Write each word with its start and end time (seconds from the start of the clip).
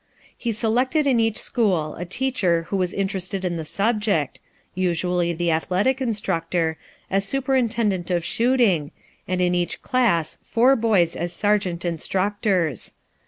He 0.35 0.51
selected 0.51 1.05
in 1.05 1.19
each 1.19 1.37
school 1.37 1.93
a 1.93 2.05
teacher 2.05 2.63
who 2.69 2.75
was 2.77 2.91
interested 2.91 3.45
in 3.45 3.55
the 3.57 3.63
subject 3.63 4.39
(usually 4.73 5.31
the 5.31 5.51
athletic 5.51 6.01
instructor) 6.01 6.79
as 7.11 7.23
superintendent 7.23 8.09
of 8.09 8.25
shooting, 8.25 8.89
and 9.27 9.41
in 9.41 9.53
each 9.53 9.83
class 9.83 10.39
four 10.41 10.75
boys 10.75 11.15
as 11.15 11.31
sergeant 11.33 11.85
instructors. 11.85 12.95